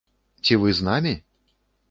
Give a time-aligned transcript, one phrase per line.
[0.47, 1.13] Ці вы з намі?